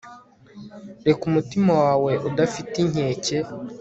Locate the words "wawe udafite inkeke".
1.83-3.37